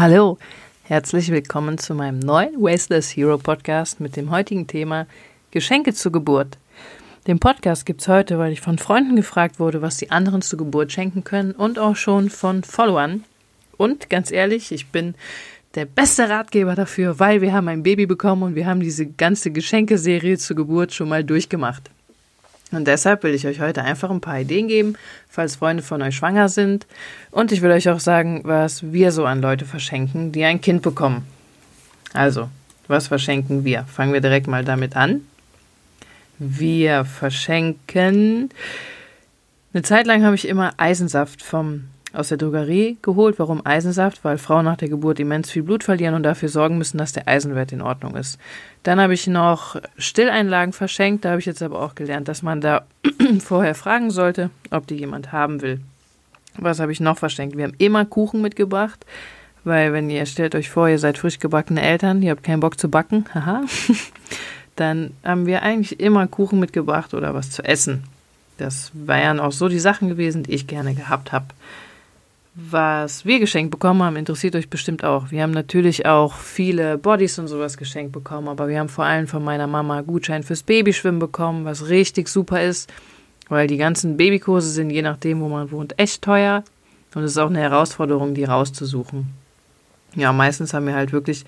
Hallo, 0.00 0.38
herzlich 0.84 1.30
willkommen 1.30 1.76
zu 1.76 1.94
meinem 1.94 2.20
neuen 2.20 2.54
Wasteless 2.54 3.14
Hero 3.14 3.36
Podcast 3.36 4.00
mit 4.00 4.16
dem 4.16 4.30
heutigen 4.30 4.66
Thema 4.66 5.06
Geschenke 5.50 5.92
zur 5.92 6.10
Geburt. 6.10 6.56
Den 7.26 7.38
Podcast 7.38 7.84
gibt 7.84 8.00
es 8.00 8.08
heute, 8.08 8.38
weil 8.38 8.50
ich 8.50 8.62
von 8.62 8.78
Freunden 8.78 9.14
gefragt 9.14 9.60
wurde, 9.60 9.82
was 9.82 9.98
die 9.98 10.10
anderen 10.10 10.40
zur 10.40 10.58
Geburt 10.58 10.90
schenken 10.90 11.22
können 11.22 11.52
und 11.52 11.78
auch 11.78 11.96
schon 11.96 12.30
von 12.30 12.62
Followern. 12.62 13.24
Und 13.76 14.08
ganz 14.08 14.30
ehrlich, 14.30 14.72
ich 14.72 14.86
bin 14.86 15.16
der 15.74 15.84
beste 15.84 16.30
Ratgeber 16.30 16.74
dafür, 16.74 17.18
weil 17.18 17.42
wir 17.42 17.52
haben 17.52 17.68
ein 17.68 17.82
Baby 17.82 18.06
bekommen 18.06 18.42
und 18.42 18.54
wir 18.54 18.64
haben 18.64 18.80
diese 18.80 19.04
ganze 19.04 19.50
Geschenkeserie 19.50 20.38
zur 20.38 20.56
Geburt 20.56 20.94
schon 20.94 21.10
mal 21.10 21.24
durchgemacht. 21.24 21.90
Und 22.72 22.86
deshalb 22.86 23.22
will 23.22 23.34
ich 23.34 23.46
euch 23.46 23.60
heute 23.60 23.82
einfach 23.82 24.10
ein 24.10 24.20
paar 24.20 24.40
Ideen 24.40 24.68
geben, 24.68 24.96
falls 25.28 25.56
Freunde 25.56 25.82
von 25.82 26.02
euch 26.02 26.16
schwanger 26.16 26.48
sind. 26.48 26.86
Und 27.30 27.52
ich 27.52 27.62
will 27.62 27.70
euch 27.70 27.88
auch 27.88 28.00
sagen, 28.00 28.42
was 28.44 28.92
wir 28.92 29.12
so 29.12 29.24
an 29.24 29.42
Leute 29.42 29.64
verschenken, 29.64 30.32
die 30.32 30.44
ein 30.44 30.60
Kind 30.60 30.82
bekommen. 30.82 31.26
Also, 32.12 32.48
was 32.86 33.08
verschenken 33.08 33.64
wir? 33.64 33.84
Fangen 33.84 34.12
wir 34.12 34.20
direkt 34.20 34.46
mal 34.46 34.64
damit 34.64 34.96
an. 34.96 35.22
Wir 36.38 37.04
verschenken. 37.04 38.50
Eine 39.72 39.82
Zeit 39.82 40.06
lang 40.06 40.24
habe 40.24 40.34
ich 40.34 40.48
immer 40.48 40.72
Eisensaft 40.76 41.42
vom 41.42 41.84
aus 42.12 42.28
der 42.28 42.38
Drogerie 42.38 42.98
geholt. 43.02 43.38
Warum 43.38 43.64
Eisensaft? 43.64 44.24
Weil 44.24 44.38
Frauen 44.38 44.64
nach 44.64 44.76
der 44.76 44.88
Geburt 44.88 45.20
immens 45.20 45.50
viel 45.50 45.62
Blut 45.62 45.84
verlieren 45.84 46.14
und 46.14 46.22
dafür 46.22 46.48
sorgen 46.48 46.78
müssen, 46.78 46.98
dass 46.98 47.12
der 47.12 47.28
Eisenwert 47.28 47.72
in 47.72 47.82
Ordnung 47.82 48.16
ist. 48.16 48.38
Dann 48.82 49.00
habe 49.00 49.14
ich 49.14 49.26
noch 49.26 49.76
Stilleinlagen 49.96 50.72
verschenkt. 50.72 51.24
Da 51.24 51.30
habe 51.30 51.40
ich 51.40 51.46
jetzt 51.46 51.62
aber 51.62 51.80
auch 51.80 51.94
gelernt, 51.94 52.28
dass 52.28 52.42
man 52.42 52.60
da 52.60 52.82
vorher 53.40 53.74
fragen 53.74 54.10
sollte, 54.10 54.50
ob 54.70 54.86
die 54.86 54.96
jemand 54.96 55.32
haben 55.32 55.62
will. 55.62 55.80
Was 56.56 56.80
habe 56.80 56.92
ich 56.92 57.00
noch 57.00 57.18
verschenkt? 57.18 57.56
Wir 57.56 57.64
haben 57.64 57.74
immer 57.78 58.04
Kuchen 58.04 58.42
mitgebracht, 58.42 59.06
weil 59.62 59.92
wenn 59.92 60.10
ihr 60.10 60.26
stellt 60.26 60.54
euch 60.54 60.68
vor, 60.68 60.88
ihr 60.88 60.98
seid 60.98 61.16
frisch 61.16 61.38
gebackene 61.38 61.80
Eltern, 61.80 62.22
ihr 62.22 62.32
habt 62.32 62.42
keinen 62.42 62.60
Bock 62.60 62.78
zu 62.78 62.88
backen, 62.88 63.24
haha, 63.32 63.62
dann 64.76 65.12
haben 65.22 65.46
wir 65.46 65.62
eigentlich 65.62 66.00
immer 66.00 66.26
Kuchen 66.26 66.58
mitgebracht 66.58 67.14
oder 67.14 67.34
was 67.34 67.50
zu 67.50 67.62
essen. 67.64 68.02
Das 68.58 68.90
wären 68.92 69.38
auch 69.38 69.52
so 69.52 69.68
die 69.68 69.78
Sachen 69.78 70.08
gewesen, 70.08 70.42
die 70.42 70.52
ich 70.52 70.66
gerne 70.66 70.94
gehabt 70.94 71.32
habe 71.32 71.46
was 72.54 73.24
wir 73.24 73.38
geschenkt 73.38 73.70
bekommen 73.70 74.02
haben, 74.02 74.16
interessiert 74.16 74.56
euch 74.56 74.68
bestimmt 74.68 75.04
auch. 75.04 75.30
Wir 75.30 75.42
haben 75.42 75.52
natürlich 75.52 76.06
auch 76.06 76.34
viele 76.34 76.98
Bodies 76.98 77.38
und 77.38 77.48
sowas 77.48 77.76
geschenkt 77.76 78.12
bekommen, 78.12 78.48
aber 78.48 78.68
wir 78.68 78.80
haben 78.80 78.88
vor 78.88 79.04
allem 79.04 79.28
von 79.28 79.44
meiner 79.44 79.66
Mama 79.66 80.00
Gutschein 80.00 80.42
fürs 80.42 80.62
Babyschwimmen 80.62 81.20
bekommen, 81.20 81.64
was 81.64 81.88
richtig 81.88 82.28
super 82.28 82.62
ist, 82.62 82.92
weil 83.48 83.66
die 83.66 83.76
ganzen 83.76 84.16
Babykurse 84.16 84.70
sind 84.70 84.90
je 84.90 85.02
nachdem, 85.02 85.40
wo 85.40 85.48
man 85.48 85.70
wohnt, 85.70 85.98
echt 85.98 86.22
teuer 86.22 86.64
und 87.14 87.22
es 87.22 87.32
ist 87.32 87.38
auch 87.38 87.50
eine 87.50 87.60
Herausforderung, 87.60 88.34
die 88.34 88.44
rauszusuchen. 88.44 89.28
Ja, 90.16 90.32
meistens 90.32 90.74
haben 90.74 90.86
wir 90.86 90.94
halt 90.94 91.12
wirklich 91.12 91.44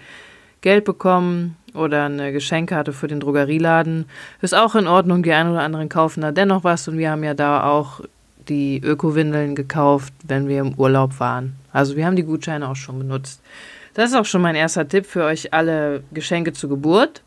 Geld 0.61 0.84
bekommen 0.84 1.56
oder 1.75 2.05
eine 2.05 2.33
Geschenkkarte 2.33 2.92
für 2.92 3.09
den 3.09 3.19
Drogerieladen. 3.19 4.06
Ist 4.41 4.55
auch 4.55 4.77
in 4.77 4.87
Ordnung, 4.87 5.25
die 5.25 5.33
einen 5.33 5.50
oder 5.50 5.62
anderen 5.62 5.89
kaufen 5.89 6.20
da 6.20 6.31
dennoch 6.31 6.62
was 6.62 6.87
und 6.87 6.98
wir 6.98 7.11
haben 7.11 7.25
ja 7.25 7.34
da 7.34 7.64
auch 7.64 8.00
die 8.48 8.81
Öko-Windeln 8.83 9.55
gekauft, 9.55 10.12
wenn 10.27 10.48
wir 10.48 10.61
im 10.61 10.75
Urlaub 10.75 11.21
waren. 11.21 11.55
Also 11.73 11.97
wir 11.97 12.07
haben 12.07 12.17
die 12.17 12.25
Gutscheine 12.25 12.69
auch 12.69 12.77
schon 12.77 12.99
benutzt. 12.99 13.43
Das 13.95 14.11
ist 14.11 14.17
auch 14.17 14.25
schon 14.25 14.43
mein 14.43 14.55
erster 14.55 14.89
Tipp 14.89 15.07
für 15.07 15.25
euch 15.25 15.53
alle 15.53 16.03
Geschenke 16.12 16.53
zur 16.53 16.71
Geburt. 16.71 17.23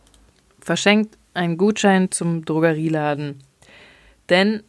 Verschenkt 0.60 1.18
einen 1.34 1.58
Gutschein 1.58 2.12
zum 2.12 2.44
Drogerieladen. 2.46 3.40
Denn 4.30 4.64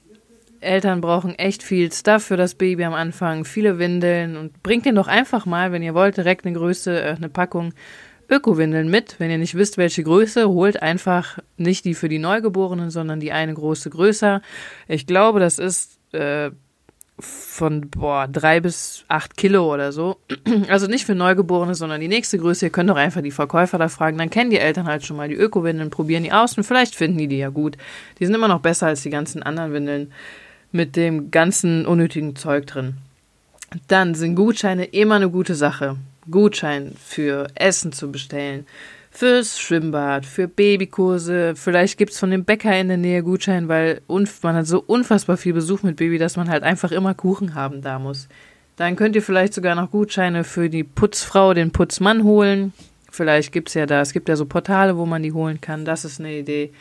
Eltern 0.61 1.01
brauchen 1.01 1.35
echt 1.39 1.63
viel 1.63 1.93
Stuff 1.93 2.25
für 2.25 2.37
das 2.37 2.55
Baby 2.55 2.85
am 2.85 2.95
Anfang, 2.95 3.45
viele 3.45 3.79
Windeln 3.79 4.37
und 4.37 4.63
bringt 4.63 4.85
den 4.85 4.97
doch 4.97 5.09
einfach 5.09 5.47
mal, 5.47 5.73
wenn 5.73 5.83
ihr 5.83 5.95
wollt, 5.95 6.17
direkt 6.17 6.45
eine 6.45 6.57
Größe, 6.57 7.01
äh, 7.01 7.15
eine 7.15 7.29
Packung 7.29 7.73
Öko-Windeln 8.29 8.89
mit. 8.89 9.17
Wenn 9.19 9.31
ihr 9.31 9.39
nicht 9.39 9.55
wisst, 9.55 9.79
welche 9.79 10.03
Größe, 10.03 10.49
holt 10.49 10.83
einfach 10.83 11.39
nicht 11.57 11.85
die 11.85 11.95
für 11.95 12.09
die 12.09 12.19
Neugeborenen, 12.19 12.91
sondern 12.91 13.21
die 13.21 13.33
eine 13.33 13.55
große 13.55 13.91
größer. 13.91 14.43
Ich 14.89 15.07
glaube, 15.07 15.41
das 15.41 15.59
ist 15.59 15.99
äh, 16.17 16.51
von 17.19 17.89
boah, 17.89 18.29
drei 18.29 18.61
bis 18.61 19.05
acht 19.09 19.37
Kilo 19.37 19.73
oder 19.73 19.93
so. 19.93 20.19
Also 20.69 20.87
nicht 20.87 21.07
für 21.07 21.15
Neugeborene, 21.15 21.75
sondern 21.75 22.01
die 22.01 22.09
nächste 22.09 22.39
Größe. 22.39 22.67
Ihr 22.67 22.71
könnt 22.71 22.91
doch 22.91 22.97
einfach 22.97 23.23
die 23.23 23.31
Verkäufer 23.31 23.79
da 23.79 23.89
fragen. 23.89 24.19
Dann 24.19 24.31
kennen 24.31 24.51
die 24.51 24.59
Eltern 24.59 24.87
halt 24.87 25.05
schon 25.05 25.17
mal 25.17 25.29
die 25.29 25.35
Öko-Windeln, 25.35 25.91
probieren 25.91 26.25
die 26.25 26.33
aus 26.33 26.57
und 26.59 26.65
vielleicht 26.65 26.95
finden 26.95 27.19
die 27.19 27.29
die 27.29 27.39
ja 27.39 27.49
gut. 27.49 27.77
Die 28.19 28.27
sind 28.27 28.35
immer 28.35 28.49
noch 28.49 28.61
besser 28.61 28.89
als 28.89 29.03
die 29.03 29.11
ganzen 29.11 29.43
anderen 29.43 29.73
Windeln 29.73 30.13
mit 30.73 30.97
dem 30.97 31.31
ganzen 31.31 31.87
unnötigen 31.87 32.37
Zeug 32.37 32.67
drin. 32.67 32.97
Dann 33.89 34.15
sind 34.15 34.35
Gutscheine 34.35 34.85
immer 34.85 35.17
eine 35.17 35.31
gute 35.31 35.55
Sache. 35.55 35.97
Gutschein 36.31 36.93
für 37.03 37.49
Essen 37.55 37.93
zu 37.93 38.11
bestellen, 38.11 38.67
fürs 39.17 39.59
Schwimmbad, 39.59 40.27
für 40.27 40.47
Babykurse. 40.47 41.55
Vielleicht 41.57 41.97
gibt 41.97 42.13
es 42.13 42.19
von 42.19 42.31
dem 42.31 42.45
Bäcker 42.45 42.79
in 42.79 42.89
der 42.89 42.97
Nähe 42.99 43.23
Gutschein, 43.23 43.69
weil 43.69 44.03
man 44.09 44.57
hat 44.57 44.67
so 44.67 44.83
unfassbar 44.87 45.37
viel 45.37 45.55
Besuch 45.55 45.83
mit 45.83 45.97
Baby, 45.97 46.19
dass 46.19 46.37
man 46.37 46.51
halt 46.51 46.63
einfach 46.63 46.93
immer 46.93 47.15
Kuchen 47.15 47.55
haben 47.55 47.81
da 47.81 47.99
muss. 47.99 48.29
Dann 48.77 48.95
könnt 48.95 49.17
ihr 49.17 49.23
vielleicht 49.23 49.55
sogar 49.55 49.75
noch 49.75 49.91
Gutscheine 49.91 50.45
für 50.45 50.69
die 50.69 50.85
Putzfrau, 50.85 51.55
den 51.55 51.71
Putzmann 51.71 52.25
holen. 52.25 52.75
Vielleicht 53.11 53.53
gibt 53.53 53.69
es 53.69 53.75
ja 53.75 53.87
da, 53.87 54.03
es 54.03 54.13
gibt 54.13 54.29
ja 54.29 54.37
so 54.37 54.45
Portale, 54.45 54.99
wo 54.99 55.07
man 55.07 55.23
die 55.23 55.33
holen 55.33 55.63
kann. 55.63 55.87
Das 55.87 56.05
ist 56.05 56.21
eine 56.21 56.37
Idee. 56.37 56.73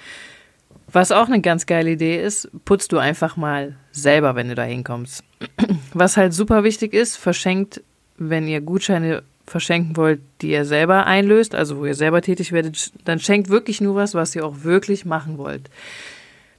Was 0.92 1.14
auch 1.14 1.28
eine 1.28 1.40
ganz 1.40 1.66
geile 1.66 1.92
Idee 1.92 2.22
ist, 2.22 2.50
putzt 2.66 2.92
du 2.92 2.98
einfach 2.98 3.38
mal 3.38 3.78
selber, 3.92 4.36
wenn 4.36 4.50
du 4.50 4.56
da 4.56 4.64
hinkommst. 4.64 5.24
Was 5.94 6.18
halt 6.18 6.34
super 6.34 6.64
wichtig 6.64 6.94
ist, 6.94 7.16
verschenkt, 7.16 7.82
wenn 8.18 8.48
ihr 8.48 8.62
Gutscheine 8.62 9.24
verschenken 9.48 9.96
wollt, 9.96 10.22
die 10.42 10.52
ihr 10.52 10.66
selber 10.66 11.06
einlöst, 11.06 11.56
also 11.56 11.78
wo 11.78 11.86
ihr 11.86 11.96
selber 11.96 12.22
tätig 12.22 12.52
werdet, 12.52 12.92
dann 13.06 13.20
schenkt 13.20 13.50
wirklich 13.50 13.82
nur 13.82 13.96
was, 13.96 14.14
was 14.14 14.36
ihr 14.36 14.46
auch 14.46 14.64
wirklich 14.64 15.06
machen 15.06 15.38
wollt. 15.38 15.70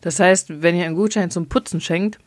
Das 0.00 0.20
heißt, 0.20 0.62
wenn 0.62 0.76
ihr 0.76 0.86
einen 0.86 0.94
Gutschein 0.94 1.30
zum 1.30 1.48
Putzen 1.48 1.80
schenkt 1.80 2.18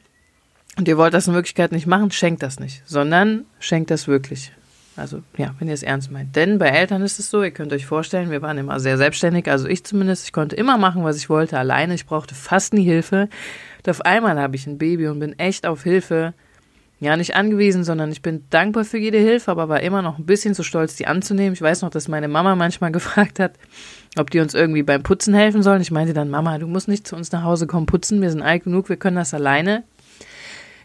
und 0.78 0.88
ihr 0.88 0.98
wollt 0.98 1.14
das 1.14 1.28
in 1.28 1.34
Wirklichkeit 1.34 1.72
nicht 1.72 1.88
machen, 1.88 2.12
schenkt 2.12 2.44
das 2.44 2.60
nicht, 2.60 2.84
sondern 2.86 3.46
schenkt 3.60 3.90
das 3.90 4.08
wirklich. 4.08 4.52
Also 4.98 5.24
ja, 5.38 5.56
wenn 5.60 5.70
ihr 5.70 5.74
es 5.74 5.84
ernst 5.84 6.12
meint. 6.12 6.36
Denn 6.36 6.60
bei 6.60 6.68
Eltern 6.68 7.02
ist 7.02 7.20
es 7.20 7.30
so, 7.30 7.42
ihr 7.42 7.52
könnt 7.52 7.72
euch 7.72 7.86
vorstellen, 7.86 8.32
wir 8.32 8.42
waren 8.42 8.58
immer 8.58 8.82
sehr 8.82 8.98
selbstständig, 8.98 9.50
also 9.50 9.66
ich 9.66 9.86
zumindest, 9.86 10.26
ich 10.26 10.34
konnte 10.34 10.58
immer 10.58 10.78
machen, 10.78 11.06
was 11.06 11.16
ich 11.16 11.30
wollte, 11.30 11.58
alleine, 11.58 11.94
ich 11.94 12.06
brauchte 12.06 12.36
fast 12.36 12.74
nie 12.74 12.84
Hilfe. 12.84 13.30
Und 13.78 13.90
auf 13.90 14.02
einmal 14.02 14.38
habe 14.38 14.58
ich 14.58 14.68
ein 14.68 14.78
Baby 14.78 15.08
und 15.08 15.20
bin 15.20 15.40
echt 15.40 15.66
auf 15.66 15.84
Hilfe 15.84 16.34
ja, 17.02 17.16
nicht 17.16 17.36
angewiesen, 17.36 17.86
sondern 17.86 18.12
ich 18.12 18.22
bin 18.22 18.44
dankbar 18.50 18.84
für 18.84 18.98
jede 18.98 19.20
Hilfe, 19.20 19.52
aber 19.52 19.70
war 19.70 19.80
immer 19.82 20.02
noch 20.02 20.18
ein 20.18 20.26
bisschen 20.26 20.54
zu 20.54 20.64
stolz, 20.64 20.98
die 20.98 21.08
anzunehmen. 21.08 21.54
Ich 21.54 21.62
weiß 21.62 21.82
noch, 21.82 21.90
dass 21.90 22.10
meine 22.10 22.28
Mama 22.28 22.56
manchmal 22.56 22.92
gefragt 22.94 23.40
hat, 23.40 23.54
ob 24.18 24.30
die 24.32 24.40
uns 24.40 24.54
irgendwie 24.54 24.84
beim 24.84 25.02
Putzen 25.02 25.34
helfen 25.34 25.64
sollen. 25.64 25.82
Ich 25.82 25.92
meinte 25.92 26.14
dann, 26.14 26.30
Mama, 26.30 26.58
du 26.58 26.68
musst 26.68 26.90
nicht 26.90 27.08
zu 27.08 27.16
uns 27.16 27.32
nach 27.32 27.44
Hause 27.44 27.68
kommen 27.68 27.86
putzen, 27.86 28.22
wir 28.22 28.30
sind 28.30 28.42
alt 28.42 28.66
genug, 28.66 28.90
wir 28.90 28.98
können 28.98 29.16
das 29.16 29.34
alleine. 29.34 29.84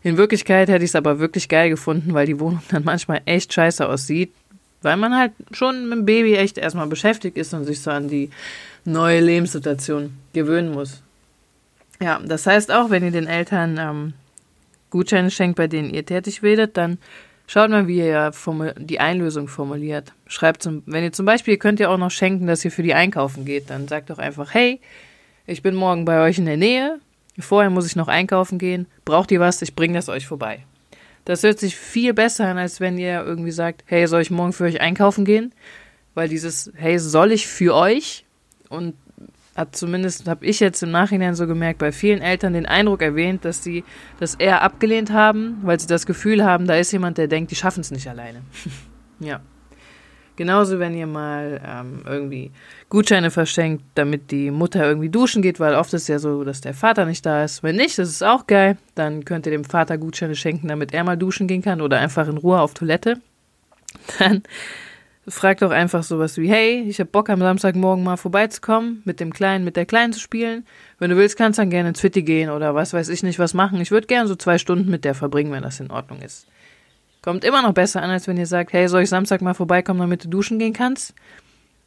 In 0.04 0.16
Wirklichkeit 0.16 0.68
hätte 0.68 0.84
ich 0.84 0.90
es 0.90 0.96
aber 0.96 1.18
wirklich 1.18 1.48
geil 1.48 1.70
gefunden, 1.70 2.14
weil 2.14 2.26
die 2.26 2.38
Wohnung 2.38 2.62
dann 2.68 2.84
manchmal 2.84 3.22
echt 3.24 3.52
scheiße 3.52 3.88
aussieht, 3.88 4.32
weil 4.82 4.96
man 4.96 5.16
halt 5.16 5.32
schon 5.50 5.88
mit 5.88 5.98
dem 5.98 6.04
Baby 6.04 6.34
echt 6.34 6.58
erstmal 6.58 6.86
beschäftigt 6.86 7.36
ist 7.36 7.54
und 7.54 7.64
sich 7.64 7.80
so 7.80 7.90
an 7.90 8.08
die 8.08 8.30
neue 8.84 9.20
Lebenssituation 9.20 10.12
gewöhnen 10.32 10.72
muss. 10.72 11.02
Ja, 12.00 12.20
das 12.24 12.46
heißt 12.46 12.70
auch, 12.70 12.90
wenn 12.90 13.02
ihr 13.02 13.10
den 13.10 13.26
Eltern 13.26 13.78
ähm, 13.80 14.12
Gutscheine 14.94 15.32
schenkt, 15.32 15.56
bei 15.56 15.66
denen 15.66 15.90
ihr 15.90 16.06
tätig 16.06 16.40
werdet, 16.44 16.76
dann 16.76 16.98
schaut 17.48 17.68
mal, 17.68 17.88
wie 17.88 17.98
ihr 17.98 18.30
die 18.78 19.00
Einlösung 19.00 19.48
formuliert. 19.48 20.12
Schreibt 20.28 20.62
zum, 20.62 20.84
wenn 20.86 21.02
ihr 21.02 21.12
zum 21.12 21.26
Beispiel, 21.26 21.54
ihr 21.54 21.58
könnt 21.58 21.80
ja 21.80 21.88
auch 21.88 21.98
noch 21.98 22.12
schenken, 22.12 22.46
dass 22.46 22.64
ihr 22.64 22.70
für 22.70 22.84
die 22.84 22.94
einkaufen 22.94 23.44
geht, 23.44 23.70
dann 23.70 23.88
sagt 23.88 24.10
doch 24.10 24.18
einfach, 24.18 24.54
hey, 24.54 24.80
ich 25.48 25.62
bin 25.62 25.74
morgen 25.74 26.04
bei 26.04 26.22
euch 26.22 26.38
in 26.38 26.46
der 26.46 26.56
Nähe, 26.56 27.00
vorher 27.40 27.70
muss 27.70 27.86
ich 27.86 27.96
noch 27.96 28.06
einkaufen 28.06 28.56
gehen, 28.56 28.86
braucht 29.04 29.32
ihr 29.32 29.40
was, 29.40 29.60
ich 29.62 29.74
bringe 29.74 29.94
das 29.94 30.08
euch 30.08 30.28
vorbei. 30.28 30.60
Das 31.24 31.42
hört 31.42 31.58
sich 31.58 31.74
viel 31.74 32.14
besser 32.14 32.46
an, 32.46 32.58
als 32.58 32.78
wenn 32.78 32.96
ihr 32.96 33.24
irgendwie 33.24 33.50
sagt, 33.50 33.82
hey, 33.86 34.06
soll 34.06 34.22
ich 34.22 34.30
morgen 34.30 34.52
für 34.52 34.64
euch 34.64 34.80
einkaufen 34.80 35.24
gehen? 35.24 35.52
Weil 36.14 36.28
dieses, 36.28 36.70
hey, 36.76 37.00
soll 37.00 37.32
ich 37.32 37.48
für 37.48 37.74
euch? 37.74 38.24
Und 38.68 38.94
hat 39.56 39.76
zumindest, 39.76 40.28
habe 40.28 40.44
ich 40.44 40.60
jetzt 40.60 40.82
im 40.82 40.90
Nachhinein 40.90 41.34
so 41.34 41.46
gemerkt, 41.46 41.78
bei 41.78 41.92
vielen 41.92 42.22
Eltern 42.22 42.54
den 42.54 42.66
Eindruck 42.66 43.02
erwähnt, 43.02 43.44
dass 43.44 43.62
sie 43.62 43.84
das 44.18 44.34
eher 44.34 44.62
abgelehnt 44.62 45.12
haben, 45.12 45.58
weil 45.62 45.78
sie 45.78 45.86
das 45.86 46.06
Gefühl 46.06 46.44
haben, 46.44 46.66
da 46.66 46.76
ist 46.76 46.92
jemand, 46.92 47.18
der 47.18 47.28
denkt, 47.28 47.50
die 47.50 47.56
schaffen 47.56 47.80
es 47.80 47.90
nicht 47.90 48.08
alleine. 48.08 48.42
ja. 49.20 49.40
Genauso, 50.36 50.80
wenn 50.80 50.96
ihr 50.96 51.06
mal 51.06 51.60
ähm, 51.64 52.02
irgendwie 52.04 52.50
Gutscheine 52.88 53.30
verschenkt, 53.30 53.84
damit 53.94 54.32
die 54.32 54.50
Mutter 54.50 54.84
irgendwie 54.84 55.08
duschen 55.08 55.42
geht, 55.42 55.60
weil 55.60 55.76
oft 55.76 55.94
ist 55.94 56.08
ja 56.08 56.18
so, 56.18 56.42
dass 56.42 56.60
der 56.60 56.74
Vater 56.74 57.06
nicht 57.06 57.24
da 57.24 57.44
ist. 57.44 57.62
Wenn 57.62 57.76
nicht, 57.76 57.98
das 57.98 58.08
ist 58.08 58.24
auch 58.24 58.48
geil. 58.48 58.76
Dann 58.96 59.24
könnt 59.24 59.46
ihr 59.46 59.52
dem 59.52 59.62
Vater 59.62 59.96
Gutscheine 59.96 60.34
schenken, 60.34 60.66
damit 60.66 60.92
er 60.92 61.04
mal 61.04 61.16
duschen 61.16 61.46
gehen 61.46 61.62
kann 61.62 61.80
oder 61.80 62.00
einfach 62.00 62.26
in 62.26 62.38
Ruhe 62.38 62.60
auf 62.60 62.74
Toilette. 62.74 63.20
Dann 64.18 64.42
Frag 65.26 65.58
doch 65.58 65.70
einfach 65.70 66.02
sowas 66.02 66.36
wie, 66.36 66.48
hey, 66.48 66.84
ich 66.86 67.00
hab 67.00 67.10
Bock 67.10 67.30
am 67.30 67.40
Samstagmorgen 67.40 68.04
mal 68.04 68.16
vorbeizukommen, 68.16 69.02
mit 69.04 69.20
dem 69.20 69.32
Kleinen, 69.32 69.64
mit 69.64 69.76
der 69.76 69.86
Kleinen 69.86 70.12
zu 70.12 70.20
spielen. 70.20 70.66
Wenn 70.98 71.10
du 71.10 71.16
willst, 71.16 71.38
kannst 71.38 71.58
du 71.58 71.62
dann 71.62 71.70
gerne 71.70 71.90
ins 71.90 72.00
Fitti 72.00 72.22
gehen 72.22 72.50
oder 72.50 72.74
was 72.74 72.92
weiß 72.92 73.08
ich 73.08 73.22
nicht 73.22 73.38
was 73.38 73.54
machen. 73.54 73.80
Ich 73.80 73.90
würde 73.90 74.06
gerne 74.06 74.28
so 74.28 74.36
zwei 74.36 74.58
Stunden 74.58 74.90
mit 74.90 75.04
der 75.04 75.14
verbringen, 75.14 75.52
wenn 75.52 75.62
das 75.62 75.80
in 75.80 75.90
Ordnung 75.90 76.20
ist. 76.20 76.46
Kommt 77.22 77.42
immer 77.42 77.62
noch 77.62 77.72
besser 77.72 78.02
an, 78.02 78.10
als 78.10 78.28
wenn 78.28 78.36
ihr 78.36 78.46
sagt, 78.46 78.74
hey, 78.74 78.86
soll 78.86 79.02
ich 79.02 79.08
Samstag 79.08 79.40
mal 79.40 79.54
vorbeikommen, 79.54 80.00
damit 80.00 80.24
du 80.24 80.28
duschen 80.28 80.58
gehen 80.58 80.74
kannst? 80.74 81.14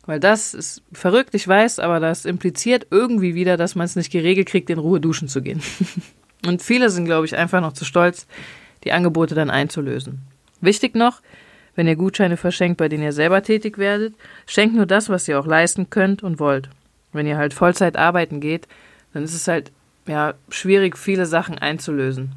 Weil 0.07 0.19
das 0.19 0.55
ist 0.55 0.81
verrückt, 0.91 1.35
ich 1.35 1.47
weiß, 1.47 1.77
aber 1.79 1.99
das 1.99 2.25
impliziert 2.25 2.87
irgendwie 2.89 3.35
wieder, 3.35 3.55
dass 3.55 3.75
man 3.75 3.85
es 3.85 3.95
nicht 3.95 4.11
geregelt 4.11 4.47
kriegt, 4.47 4.69
in 4.71 4.79
Ruhe 4.79 4.99
duschen 4.99 5.27
zu 5.27 5.43
gehen. 5.43 5.61
Und 6.47 6.63
viele 6.63 6.89
sind, 6.89 7.05
glaube 7.05 7.27
ich, 7.27 7.35
einfach 7.35 7.61
noch 7.61 7.73
zu 7.73 7.85
stolz, 7.85 8.25
die 8.83 8.93
Angebote 8.93 9.35
dann 9.35 9.49
einzulösen. 9.49 10.21
Wichtig 10.61 10.95
noch, 10.95 11.21
wenn 11.77 11.87
ihr 11.87 11.95
Gutscheine 11.95 12.37
verschenkt, 12.37 12.77
bei 12.77 12.89
denen 12.89 13.03
ihr 13.03 13.13
selber 13.13 13.43
tätig 13.43 13.77
werdet, 13.77 14.15
schenkt 14.47 14.75
nur 14.75 14.87
das, 14.87 15.09
was 15.09 15.27
ihr 15.27 15.39
auch 15.39 15.45
leisten 15.45 15.91
könnt 15.91 16.23
und 16.23 16.39
wollt. 16.39 16.69
Wenn 17.13 17.27
ihr 17.27 17.37
halt 17.37 17.53
Vollzeit 17.53 17.95
arbeiten 17.95 18.41
geht, 18.41 18.67
dann 19.13 19.23
ist 19.23 19.35
es 19.35 19.47
halt 19.47 19.71
ja 20.07 20.33
schwierig, 20.49 20.97
viele 20.97 21.27
Sachen 21.27 21.59
einzulösen. 21.59 22.31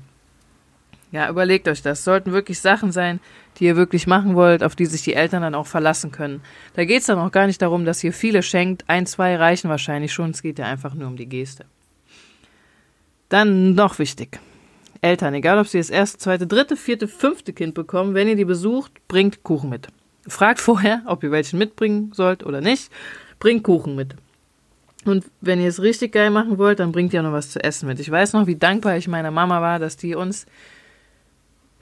Ja, 1.11 1.29
überlegt 1.31 1.69
euch 1.69 1.81
das. 1.81 2.05
Sollten 2.05 2.33
wirklich 2.33 2.61
Sachen 2.61 2.93
sein, 2.93 3.19
die 3.57 3.65
ihr 3.65 3.77
wirklich 3.77 4.07
machen 4.07 4.35
wollt, 4.35 4.63
auf 4.63 4.77
die 4.77 4.87
sich 4.87 5.03
die 5.03 5.15
Eltern 5.15 5.43
dann 5.43 5.55
auch 5.55 5.67
verlassen 5.67 6.13
können. 6.13 6.43
Da 6.75 6.85
geht 6.85 7.01
es 7.01 7.07
dann 7.07 7.19
auch 7.19 7.33
gar 7.33 7.47
nicht 7.47 7.63
darum, 7.63 7.87
dass 7.87 8.05
ihr 8.05 8.13
viele 8.13 8.43
schenkt. 8.43 8.85
Ein, 8.89 9.07
zwei 9.07 9.37
reichen 9.37 9.71
wahrscheinlich 9.71 10.13
schon. 10.13 10.31
Es 10.31 10.43
geht 10.43 10.59
ja 10.59 10.67
einfach 10.67 10.93
nur 10.93 11.09
um 11.09 11.17
die 11.17 11.27
Geste. 11.27 11.65
Dann 13.31 13.75
noch 13.75 13.99
wichtig. 13.99 14.39
Eltern, 15.03 15.35
egal 15.35 15.59
ob 15.59 15.67
sie 15.67 15.79
das 15.79 15.91
erste, 15.91 16.19
zweite, 16.19 16.47
dritte, 16.47 16.77
vierte, 16.77 17.09
fünfte 17.09 17.53
Kind 17.53 17.75
bekommen, 17.75 18.15
wenn 18.15 18.29
ihr 18.29 18.37
die 18.37 18.45
besucht, 18.45 18.93
bringt 19.09 19.43
Kuchen 19.43 19.71
mit. 19.71 19.89
Fragt 20.29 20.61
vorher, 20.61 21.03
ob 21.07 21.23
ihr 21.23 21.31
welchen 21.31 21.59
mitbringen 21.59 22.13
sollt 22.15 22.45
oder 22.45 22.61
nicht. 22.61 22.91
Bringt 23.39 23.65
Kuchen 23.65 23.97
mit. 23.97 24.15
Und 25.07 25.25
wenn 25.41 25.61
ihr 25.61 25.69
es 25.69 25.81
richtig 25.81 26.13
geil 26.13 26.31
machen 26.31 26.59
wollt, 26.59 26.79
dann 26.79 26.93
bringt 26.93 27.15
ihr 27.15 27.23
noch 27.23 27.33
was 27.33 27.51
zu 27.51 27.65
essen 27.65 27.89
mit. 27.89 28.01
Ich 28.01 28.11
weiß 28.11 28.35
noch, 28.35 28.47
wie 28.47 28.57
dankbar 28.57 28.99
ich 28.99 29.09
meiner 29.09 29.31
Mama 29.31 29.63
war, 29.63 29.79
dass 29.79 29.97
die 29.97 30.15
uns 30.15 30.45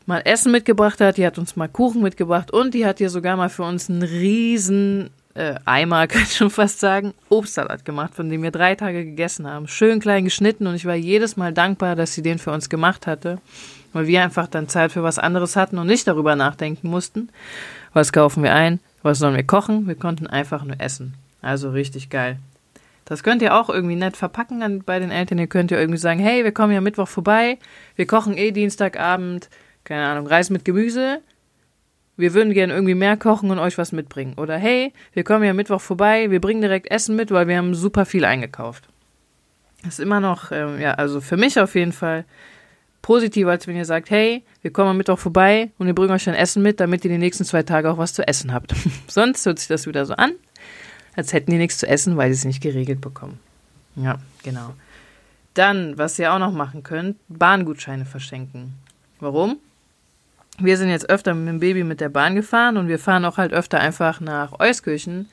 mal 0.07 0.23
Essen 0.25 0.53
mitgebracht 0.53 1.01
hat, 1.01 1.17
die 1.17 1.27
hat 1.27 1.37
uns 1.37 1.57
mal 1.57 1.69
Kuchen 1.69 2.01
mitgebracht 2.01 2.53
und 2.53 2.75
die 2.75 2.87
hat 2.87 2.99
hier 2.99 3.11
sogar 3.11 3.37
mal 3.37 3.51
für 3.51 3.65
uns 3.65 3.91
einen 3.91 4.03
riesen 4.03 5.11
äh, 5.39 5.55
Eimer, 5.65 6.07
kann 6.09 6.23
ich 6.23 6.37
schon 6.37 6.51
fast 6.51 6.81
sagen, 6.81 7.15
Obstsalat 7.29 7.85
gemacht, 7.85 8.15
von 8.15 8.29
dem 8.29 8.43
wir 8.43 8.51
drei 8.51 8.75
Tage 8.75 9.05
gegessen 9.05 9.47
haben. 9.47 9.69
Schön 9.69 10.01
klein 10.01 10.25
geschnitten 10.25 10.67
und 10.67 10.75
ich 10.75 10.85
war 10.85 10.97
jedes 10.97 11.37
Mal 11.37 11.53
dankbar, 11.53 11.97
dass 11.97 12.13
sie 12.13 12.23
den 12.23 12.39
für 12.39 12.51
uns 12.51 12.69
gemacht 12.69 13.07
hatte, 13.07 13.39
weil 13.93 14.07
wir 14.07 14.23
einfach 14.23 14.49
dann 14.49 14.69
Zeit 14.69 14.93
für 14.93 15.03
was 15.03 15.19
anderes 15.19 15.57
hatten 15.57 15.79
und 15.79 15.87
nicht 15.87 16.09
darüber 16.09 16.37
nachdenken 16.37 16.89
mussten, 16.89 17.31
was 17.93 18.13
kaufen 18.13 18.43
wir 18.43 18.55
ein, 18.55 18.81
was 19.03 19.19
sollen 19.21 19.37
wir 19.37 19.45
kochen, 19.45 19.87
wir 19.87 19.95
konnten 19.95 20.27
einfach 20.27 20.65
nur 20.65 20.81
essen. 20.81 21.15
Also 21.41 21.71
richtig 21.71 22.11
geil. 22.11 22.39
Das 23.05 23.23
könnt 23.23 23.41
ihr 23.41 23.57
auch 23.57 23.71
irgendwie 23.71 23.97
nett 23.97 24.19
verpacken 24.19 24.83
bei 24.85 24.99
den 24.99 25.11
Eltern. 25.11 25.39
Ihr 25.39 25.47
könnt 25.47 25.71
ja 25.71 25.79
irgendwie 25.79 25.99
sagen, 25.99 26.21
hey, 26.21 26.45
wir 26.45 26.53
kommen 26.53 26.75
ja 26.75 26.83
Mittwoch 26.83 27.09
vorbei, 27.09 27.57
wir 27.97 28.07
kochen 28.07 28.37
eh 28.37 28.51
Dienstagabend, 28.51 29.49
keine 29.85 30.07
Ahnung, 30.07 30.27
Reis 30.27 30.51
mit 30.51 30.67
Gemüse. 30.67 31.21
Wir 32.19 32.35
würden 32.35 32.53
gerne 32.53 32.75
irgendwie 32.75 32.97
mehr 32.97 33.17
kochen 33.17 33.51
und 33.53 33.61
euch 33.61 33.79
was 33.79 33.93
mitbringen. 33.93 34.35
Oder 34.37 34.59
hey, 34.59 34.93
wir 35.13 35.23
kommen 35.23 35.45
ja 35.45 35.55
Mittwoch 35.55 35.81
vorbei, 35.81 36.31
wir 36.31 36.41
bringen 36.41 36.61
direkt 36.61 36.91
Essen 36.91 37.15
mit, 37.15 37.31
weil 37.31 37.47
wir 37.47 37.57
haben 37.57 37.75
super 37.75 38.05
viel 38.05 38.25
eingekauft. 38.25 38.89
Das 39.85 39.95
ist 39.95 40.01
immer 40.01 40.19
noch, 40.19 40.51
ähm, 40.51 40.81
ja, 40.81 40.95
also 40.95 41.21
für 41.21 41.37
mich 41.37 41.61
auf 41.61 41.77
jeden 41.77 41.93
Fall 41.93 42.25
positiver, 43.03 43.53
als 43.53 43.69
wenn 43.69 43.77
ihr 43.77 43.85
sagt, 43.85 44.11
hey, 44.11 44.43
wir 44.63 44.73
kommen 44.73 44.91
am 44.91 44.97
Mittwoch 44.97 45.21
vorbei 45.21 45.71
und 45.79 45.87
wir 45.87 45.95
bringen 45.95 46.11
euch 46.11 46.25
dann 46.25 46.35
Essen 46.35 46.61
mit, 46.61 46.81
damit 46.81 47.05
ihr 47.05 47.11
die 47.11 47.19
nächsten 47.19 47.45
zwei 47.45 47.63
Tage 47.63 47.89
auch 47.89 47.99
was 47.99 48.15
zu 48.15 48.27
essen 48.27 48.53
habt. 48.53 48.75
Sonst 49.07 49.47
hört 49.47 49.61
sich 49.61 49.69
das 49.69 49.87
wieder 49.87 50.05
so 50.05 50.15
an, 50.15 50.33
als 51.15 51.33
hätten 51.33 51.53
die 51.53 51.57
nichts 51.57 51.79
zu 51.79 51.87
essen, 51.87 52.17
weil 52.17 52.33
sie 52.33 52.39
es 52.39 52.45
nicht 52.45 52.61
geregelt 52.61 53.01
bekommen. 53.01 53.39
Ja, 53.95 54.19
genau. 54.43 54.75
Dann, 55.55 55.97
was 55.97 56.19
ihr 56.19 56.33
auch 56.33 56.41
noch 56.41 56.53
machen 56.53 56.83
könnt, 56.83 57.17
Bahngutscheine 57.29 58.05
verschenken. 58.05 58.75
Warum? 59.21 59.59
Wir 60.59 60.77
sind 60.77 60.91
jetzt 60.91 61.09
öfter 61.09 61.35
mit 61.35 61.49
dem 61.49 61.61
Baby 61.61 61.85
mit 61.85 62.01
der 62.01 62.09
Bahn 62.09 62.35
gefahren 62.35 62.77
und 62.77 62.89
wir 62.89 62.99
fahren 62.99 63.25
auch 63.25 63.39
halt 63.39 63.53
öfter 63.53 63.81
einfach 63.81 64.21
nach 64.21 64.59
Euskirchen 64.59 65.29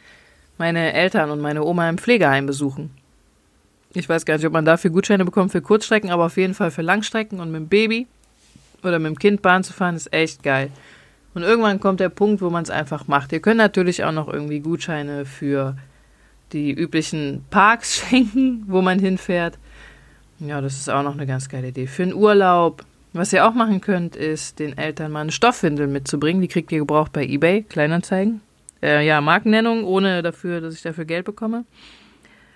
meine 0.57 0.93
Eltern 0.93 1.31
und 1.31 1.41
meine 1.41 1.63
Oma 1.63 1.89
im 1.89 1.97
Pflegeheim 1.97 2.45
besuchen. 2.45 2.91
Ich 3.93 4.07
weiß 4.07 4.25
gar 4.25 4.35
nicht, 4.35 4.45
ob 4.45 4.53
man 4.53 4.65
dafür 4.65 4.91
Gutscheine 4.91 5.25
bekommt 5.25 5.51
für 5.51 5.61
Kurzstrecken, 5.61 6.09
aber 6.11 6.25
auf 6.25 6.37
jeden 6.37 6.53
Fall 6.53 6.71
für 6.71 6.81
Langstrecken 6.81 7.39
und 7.39 7.51
mit 7.51 7.61
dem 7.61 7.67
Baby 7.67 8.07
oder 8.83 8.99
mit 8.99 9.09
dem 9.09 9.19
Kind 9.19 9.41
Bahn 9.41 9.63
zu 9.63 9.73
fahren 9.73 9.95
ist 9.95 10.13
echt 10.13 10.43
geil. 10.43 10.69
Und 11.33 11.43
irgendwann 11.43 11.79
kommt 11.79 11.99
der 11.99 12.09
Punkt, 12.09 12.41
wo 12.41 12.49
man 12.49 12.63
es 12.63 12.69
einfach 12.69 13.07
macht. 13.07 13.31
Ihr 13.31 13.41
könnt 13.41 13.57
natürlich 13.57 14.03
auch 14.03 14.11
noch 14.11 14.27
irgendwie 14.27 14.59
Gutscheine 14.59 15.25
für 15.25 15.75
die 16.53 16.71
üblichen 16.71 17.43
Parks 17.49 17.97
schenken, 18.09 18.63
wo 18.67 18.81
man 18.81 18.99
hinfährt. 18.99 19.57
Ja, 20.39 20.61
das 20.61 20.75
ist 20.75 20.89
auch 20.89 21.03
noch 21.03 21.13
eine 21.13 21.25
ganz 21.25 21.49
geile 21.49 21.69
Idee. 21.69 21.87
Für 21.87 22.03
einen 22.03 22.13
Urlaub, 22.13 22.83
was 23.17 23.31
ihr 23.33 23.47
auch 23.47 23.53
machen 23.53 23.81
könnt, 23.81 24.15
ist 24.15 24.59
den 24.59 24.77
Eltern 24.77 25.11
mal 25.11 25.21
eine 25.21 25.31
Stoffwindel 25.31 25.87
mitzubringen. 25.87 26.41
Die 26.41 26.47
kriegt 26.47 26.71
ihr 26.71 26.79
gebraucht 26.79 27.13
bei 27.13 27.25
eBay, 27.25 27.63
Kleinanzeigen. 27.63 28.41
Äh, 28.83 29.05
ja, 29.05 29.21
Markennennung, 29.21 29.85
ohne 29.85 30.21
dafür, 30.21 30.61
dass 30.61 30.75
ich 30.75 30.81
dafür 30.81 31.05
Geld 31.05 31.25
bekomme. 31.25 31.65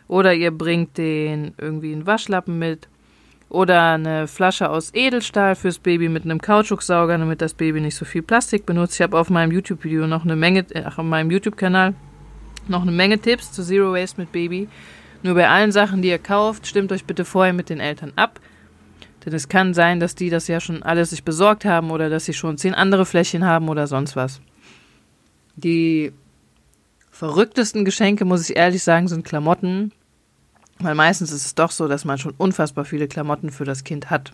Oder 0.07 0.33
ihr 0.33 0.51
bringt 0.51 0.97
den 0.97 1.53
irgendwie 1.57 1.93
einen 1.93 2.05
Waschlappen 2.05 2.59
mit. 2.59 2.87
Oder 3.49 3.93
eine 3.93 4.27
Flasche 4.27 4.69
aus 4.69 4.93
Edelstahl 4.93 5.55
fürs 5.55 5.79
Baby 5.79 6.09
mit 6.09 6.23
einem 6.23 6.41
Kautschuksauger, 6.41 7.17
damit 7.17 7.41
das 7.41 7.53
Baby 7.53 7.81
nicht 7.81 7.95
so 7.95 8.05
viel 8.05 8.21
Plastik 8.21 8.65
benutzt. 8.65 8.95
Ich 8.95 9.01
habe 9.01 9.17
auf 9.17 9.29
meinem 9.29 9.51
YouTube-Video 9.51 10.07
noch 10.07 10.23
eine 10.23 10.35
Menge, 10.35 10.65
ach, 10.83 10.99
auf 10.99 11.05
meinem 11.05 11.31
YouTube-Kanal 11.31 11.95
noch 12.67 12.83
eine 12.83 12.91
Menge 12.91 13.17
Tipps 13.17 13.51
zu 13.51 13.63
Zero 13.63 13.93
Waste 13.93 14.21
mit 14.21 14.31
Baby. 14.31 14.67
Nur 15.23 15.35
bei 15.35 15.47
allen 15.47 15.71
Sachen, 15.71 16.01
die 16.01 16.09
ihr 16.09 16.19
kauft, 16.19 16.67
stimmt 16.67 16.91
euch 16.91 17.05
bitte 17.05 17.25
vorher 17.25 17.53
mit 17.53 17.69
den 17.69 17.79
Eltern 17.79 18.13
ab. 18.15 18.39
Denn 19.25 19.33
es 19.33 19.49
kann 19.49 19.73
sein, 19.73 19.99
dass 19.99 20.15
die 20.15 20.29
das 20.29 20.47
ja 20.47 20.59
schon 20.59 20.83
alles 20.83 21.09
sich 21.09 21.23
besorgt 21.23 21.65
haben 21.65 21.91
oder 21.91 22.09
dass 22.09 22.25
sie 22.25 22.33
schon 22.33 22.57
zehn 22.57 22.73
andere 22.73 23.05
Fläschchen 23.05 23.45
haben 23.45 23.69
oder 23.69 23.87
sonst 23.87 24.15
was. 24.15 24.39
Die 25.55 26.13
verrücktesten 27.11 27.83
Geschenke, 27.83 28.23
muss 28.23 28.49
ich 28.49 28.55
ehrlich 28.55 28.83
sagen, 28.83 29.07
sind 29.07 29.25
Klamotten. 29.25 29.91
Weil 30.79 30.95
meistens 30.95 31.31
ist 31.31 31.45
es 31.45 31.55
doch 31.55 31.71
so, 31.71 31.89
dass 31.89 32.05
man 32.05 32.17
schon 32.17 32.33
unfassbar 32.37 32.85
viele 32.85 33.09
Klamotten 33.09 33.49
für 33.49 33.65
das 33.65 33.83
Kind 33.83 34.09
hat. 34.09 34.31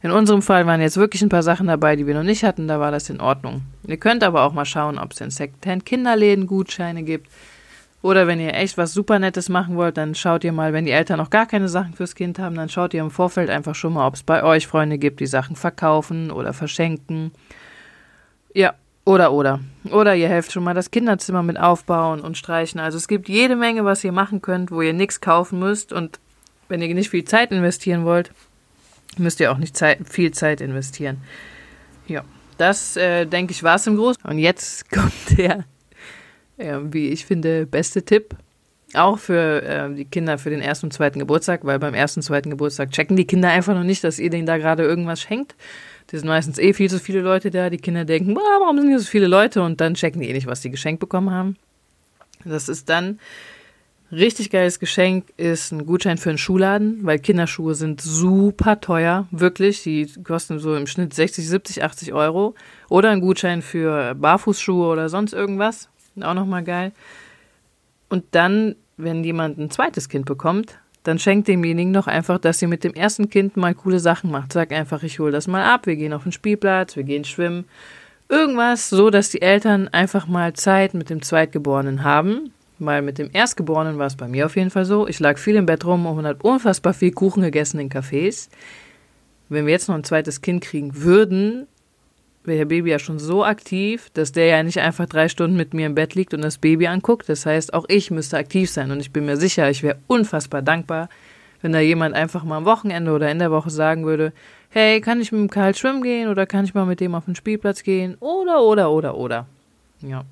In 0.00 0.12
unserem 0.12 0.40
Fall 0.40 0.64
waren 0.66 0.80
jetzt 0.80 0.96
wirklich 0.96 1.20
ein 1.22 1.28
paar 1.28 1.42
Sachen 1.42 1.66
dabei, 1.66 1.96
die 1.96 2.06
wir 2.06 2.14
noch 2.14 2.22
nicht 2.22 2.44
hatten, 2.44 2.68
da 2.68 2.80
war 2.80 2.90
das 2.90 3.10
in 3.10 3.20
Ordnung. 3.20 3.62
Ihr 3.86 3.96
könnt 3.98 4.22
aber 4.24 4.44
auch 4.44 4.52
mal 4.52 4.64
schauen, 4.64 4.98
ob 4.98 5.12
es 5.12 5.20
in 5.20 5.30
Secondhand 5.30 5.84
Kinderläden 5.84 6.46
Gutscheine 6.46 7.02
gibt 7.02 7.28
oder 8.00 8.26
wenn 8.26 8.40
ihr 8.40 8.54
echt 8.54 8.78
was 8.78 8.92
super 8.92 9.18
Nettes 9.18 9.48
machen 9.48 9.76
wollt, 9.76 9.96
dann 9.96 10.14
schaut 10.14 10.44
ihr 10.44 10.52
mal, 10.52 10.72
wenn 10.72 10.84
die 10.84 10.92
Eltern 10.92 11.18
noch 11.18 11.30
gar 11.30 11.46
keine 11.46 11.68
Sachen 11.68 11.94
fürs 11.94 12.14
Kind 12.14 12.38
haben, 12.38 12.54
dann 12.54 12.68
schaut 12.68 12.94
ihr 12.94 13.00
im 13.00 13.10
Vorfeld 13.10 13.50
einfach 13.50 13.74
schon 13.74 13.94
mal, 13.94 14.06
ob 14.06 14.14
es 14.14 14.22
bei 14.22 14.44
euch 14.44 14.66
Freunde 14.66 14.98
gibt, 14.98 15.20
die 15.20 15.26
Sachen 15.26 15.56
verkaufen 15.56 16.30
oder 16.30 16.52
verschenken. 16.52 17.32
Ja, 18.54 18.74
oder, 19.04 19.32
oder. 19.32 19.60
Oder 19.90 20.14
ihr 20.14 20.28
helft 20.28 20.52
schon 20.52 20.64
mal 20.64 20.74
das 20.74 20.90
Kinderzimmer 20.90 21.42
mit 21.42 21.58
aufbauen 21.58 22.20
und 22.20 22.36
streichen. 22.36 22.78
Also 22.78 22.98
es 22.98 23.08
gibt 23.08 23.28
jede 23.28 23.56
Menge, 23.56 23.84
was 23.84 24.04
ihr 24.04 24.12
machen 24.12 24.42
könnt, 24.42 24.70
wo 24.70 24.82
ihr 24.82 24.92
nichts 24.92 25.20
kaufen 25.20 25.58
müsst. 25.58 25.92
Und 25.92 26.20
wenn 26.68 26.82
ihr 26.82 26.94
nicht 26.94 27.10
viel 27.10 27.24
Zeit 27.24 27.50
investieren 27.50 28.04
wollt, 28.04 28.32
müsst 29.16 29.40
ihr 29.40 29.50
auch 29.50 29.58
nicht 29.58 29.76
Zeit, 29.76 30.00
viel 30.08 30.32
Zeit 30.32 30.60
investieren. 30.60 31.22
Ja, 32.06 32.22
das, 32.58 32.96
äh, 32.96 33.26
denke 33.26 33.52
ich, 33.52 33.62
war 33.62 33.76
es 33.76 33.86
im 33.86 33.96
Großen. 33.96 34.22
Und 34.24 34.38
jetzt 34.38 34.90
kommt 34.92 35.38
der 35.38 35.64
äh, 36.58 36.78
wie 36.82 37.08
ich 37.08 37.24
finde, 37.24 37.66
beste 37.66 38.04
Tipp. 38.04 38.34
Auch 38.94 39.18
für 39.18 39.62
äh, 39.62 39.94
die 39.94 40.06
Kinder 40.06 40.38
für 40.38 40.50
den 40.50 40.62
ersten 40.62 40.86
und 40.86 40.92
zweiten 40.92 41.18
Geburtstag, 41.18 41.64
weil 41.64 41.78
beim 41.78 41.94
ersten 41.94 42.20
und 42.20 42.24
zweiten 42.24 42.50
Geburtstag 42.50 42.90
checken 42.90 43.16
die 43.16 43.26
Kinder 43.26 43.50
einfach 43.50 43.74
noch 43.74 43.84
nicht, 43.84 44.02
dass 44.02 44.18
ihr 44.18 44.30
denen 44.30 44.46
da 44.46 44.56
gerade 44.56 44.82
irgendwas 44.82 45.20
schenkt. 45.20 45.54
Das 46.06 46.20
sind 46.20 46.28
meistens 46.28 46.58
eh 46.58 46.72
viel 46.72 46.88
zu 46.88 46.98
viele 46.98 47.20
Leute 47.20 47.50
da. 47.50 47.68
Die 47.68 47.76
Kinder 47.76 48.06
denken, 48.06 48.34
warum 48.34 48.78
sind 48.78 48.88
hier 48.88 48.98
so 48.98 49.06
viele 49.06 49.26
Leute? 49.26 49.62
Und 49.62 49.80
dann 49.82 49.94
checken 49.94 50.22
die 50.22 50.30
eh 50.30 50.32
nicht, 50.32 50.46
was 50.46 50.62
die 50.62 50.70
geschenkt 50.70 51.00
bekommen 51.00 51.30
haben. 51.30 51.56
Das 52.46 52.70
ist 52.70 52.88
dann 52.88 53.18
richtig 54.10 54.48
geiles 54.48 54.78
Geschenk, 54.80 55.26
ist 55.36 55.70
ein 55.70 55.84
Gutschein 55.84 56.16
für 56.16 56.30
einen 56.30 56.38
Schuhladen, 56.38 57.00
weil 57.02 57.18
Kinderschuhe 57.18 57.74
sind 57.74 58.00
super 58.00 58.80
teuer, 58.80 59.26
wirklich. 59.30 59.82
Die 59.82 60.10
kosten 60.24 60.58
so 60.58 60.74
im 60.74 60.86
Schnitt 60.86 61.12
60, 61.12 61.46
70, 61.46 61.84
80 61.84 62.12
Euro. 62.14 62.54
Oder 62.88 63.10
ein 63.10 63.20
Gutschein 63.20 63.60
für 63.60 64.14
Barfußschuhe 64.14 64.88
oder 64.88 65.10
sonst 65.10 65.34
irgendwas. 65.34 65.90
Auch 66.22 66.34
nochmal 66.34 66.64
geil. 66.64 66.92
Und 68.08 68.24
dann, 68.32 68.76
wenn 68.96 69.24
jemand 69.24 69.58
ein 69.58 69.70
zweites 69.70 70.08
Kind 70.08 70.26
bekommt, 70.26 70.78
dann 71.02 71.18
schenkt 71.18 71.48
demjenigen 71.48 71.92
doch 71.92 72.06
einfach, 72.06 72.38
dass 72.38 72.58
sie 72.58 72.66
mit 72.66 72.84
dem 72.84 72.94
ersten 72.94 73.30
Kind 73.30 73.56
mal 73.56 73.74
coole 73.74 74.00
Sachen 74.00 74.30
macht. 74.30 74.52
Sag 74.52 74.72
einfach, 74.72 75.02
ich 75.02 75.18
hole 75.18 75.32
das 75.32 75.46
mal 75.46 75.64
ab, 75.64 75.86
wir 75.86 75.96
gehen 75.96 76.12
auf 76.12 76.24
den 76.24 76.32
Spielplatz, 76.32 76.96
wir 76.96 77.04
gehen 77.04 77.24
schwimmen. 77.24 77.64
Irgendwas, 78.28 78.90
so 78.90 79.08
dass 79.08 79.30
die 79.30 79.40
Eltern 79.40 79.88
einfach 79.88 80.26
mal 80.26 80.52
Zeit 80.52 80.92
mit 80.94 81.08
dem 81.08 81.22
Zweitgeborenen 81.22 82.04
haben. 82.04 82.52
Weil 82.78 83.02
mit 83.02 83.18
dem 83.18 83.30
Erstgeborenen 83.32 83.98
war 83.98 84.06
es 84.06 84.16
bei 84.16 84.28
mir 84.28 84.46
auf 84.46 84.54
jeden 84.54 84.70
Fall 84.70 84.84
so. 84.84 85.08
Ich 85.08 85.18
lag 85.18 85.38
viel 85.38 85.56
im 85.56 85.66
Bett 85.66 85.84
rum 85.84 86.06
und 86.06 86.26
habe 86.26 86.46
unfassbar 86.46 86.94
viel 86.94 87.10
Kuchen 87.10 87.42
gegessen 87.42 87.80
in 87.80 87.90
Cafés. 87.90 88.48
Wenn 89.48 89.66
wir 89.66 89.72
jetzt 89.72 89.88
noch 89.88 89.96
ein 89.96 90.04
zweites 90.04 90.42
Kind 90.42 90.62
kriegen 90.62 91.02
würden, 91.02 91.66
wäre 92.48 92.66
Baby 92.66 92.90
ja 92.90 92.98
schon 92.98 93.18
so 93.20 93.44
aktiv, 93.44 94.10
dass 94.14 94.32
der 94.32 94.46
ja 94.46 94.62
nicht 94.62 94.80
einfach 94.80 95.06
drei 95.06 95.28
Stunden 95.28 95.56
mit 95.56 95.74
mir 95.74 95.86
im 95.86 95.94
Bett 95.94 96.14
liegt 96.14 96.34
und 96.34 96.42
das 96.42 96.58
Baby 96.58 96.88
anguckt. 96.88 97.28
Das 97.28 97.46
heißt, 97.46 97.72
auch 97.74 97.84
ich 97.88 98.10
müsste 98.10 98.36
aktiv 98.36 98.70
sein 98.70 98.90
und 98.90 99.00
ich 99.00 99.12
bin 99.12 99.26
mir 99.26 99.36
sicher, 99.36 99.70
ich 99.70 99.82
wäre 99.82 99.98
unfassbar 100.08 100.62
dankbar, 100.62 101.08
wenn 101.62 101.72
da 101.72 101.80
jemand 101.80 102.14
einfach 102.14 102.42
mal 102.42 102.56
am 102.56 102.64
Wochenende 102.64 103.12
oder 103.12 103.30
in 103.30 103.38
der 103.38 103.50
Woche 103.50 103.70
sagen 103.70 104.04
würde, 104.04 104.32
hey, 104.70 105.00
kann 105.00 105.20
ich 105.20 105.30
mit 105.30 105.40
dem 105.40 105.50
Karl 105.50 105.74
schwimmen 105.74 106.02
gehen 106.02 106.28
oder 106.28 106.46
kann 106.46 106.64
ich 106.64 106.74
mal 106.74 106.86
mit 106.86 107.00
dem 107.00 107.14
auf 107.14 107.26
den 107.26 107.34
Spielplatz 107.34 107.82
gehen? 107.82 108.16
Oder, 108.20 108.62
oder, 108.62 108.90
oder, 108.90 109.16
oder. 109.16 109.46
Ja. 110.00 110.24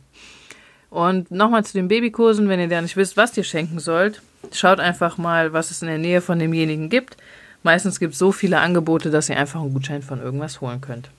Und 0.91 1.31
nochmal 1.31 1.65
zu 1.65 1.75
den 1.75 1.89
Babykursen, 1.89 2.49
wenn 2.49 2.61
ihr 2.61 2.69
da 2.69 2.81
nicht 2.81 2.97
wisst, 2.97 3.17
was 3.17 3.37
ihr 3.37 3.45
schenken 3.45 3.79
sollt, 3.79 4.23
schaut 4.53 4.81
einfach 4.81 5.19
mal, 5.19 5.53
was 5.53 5.71
es 5.71 5.83
in 5.83 5.89
der 5.89 5.99
Nähe 5.99 6.21
von 6.21 6.39
demjenigen 6.39 6.89
gibt. 6.89 7.17
Meistens 7.63 7.99
gibt 7.99 8.13
es 8.13 8.19
so 8.19 8.31
viele 8.31 8.61
Angebote, 8.61 9.11
dass 9.11 9.29
ihr 9.29 9.37
einfach 9.37 9.61
einen 9.61 9.73
Gutschein 9.73 10.03
von 10.03 10.21
irgendwas 10.21 10.61
holen 10.61 10.81
könnt. 10.81 11.11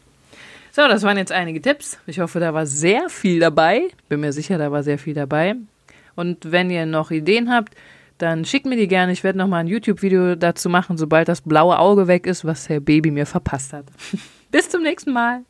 So, 0.77 0.88
das 0.88 1.01
waren 1.01 1.17
jetzt 1.17 1.31
einige 1.31 1.60
Tipps. 1.60 1.98
Ich 2.05 2.19
hoffe, 2.19 2.39
da 2.39 2.53
war 2.53 2.67
sehr 2.67 3.10
viel 3.10 3.39
dabei. 3.39 3.88
Bin 4.10 4.19
mir 4.19 4.31
sicher, 4.31 4.60
da 4.60 4.72
war 4.72 4.84
sehr 4.84 5.00
viel 5.00 5.15
dabei. 5.15 5.55
Und 6.15 6.51
wenn 6.51 6.69
ihr 6.69 6.86
noch 6.86 7.10
Ideen 7.10 7.51
habt, 7.51 7.74
dann 8.19 8.46
schickt 8.46 8.67
mir 8.67 8.75
die 8.75 8.88
gerne. 8.88 9.12
Ich 9.12 9.24
werde 9.24 9.39
nochmal 9.39 9.62
ein 9.62 9.67
YouTube-Video 9.67 10.36
dazu 10.36 10.69
machen, 10.69 10.96
sobald 10.96 11.29
das 11.29 11.41
blaue 11.41 11.79
Auge 11.79 12.07
weg 12.07 12.27
ist, 12.27 12.46
was 12.46 12.69
Herr 12.69 12.79
Baby 12.79 13.10
mir 13.10 13.25
verpasst 13.25 13.74
hat. 13.74 13.86
Bis 14.51 14.69
zum 14.69 14.84
nächsten 14.84 15.13
Mal. 15.13 15.46